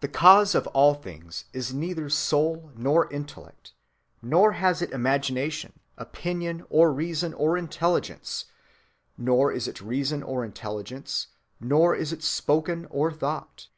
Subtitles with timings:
[0.00, 3.72] "The cause of all things is neither soul nor intellect;
[4.20, 8.44] nor has it imagination, opinion, or reason, or intelligence;
[9.16, 11.28] nor is it reason or intelligence;
[11.60, 13.68] nor is it spoken or thought.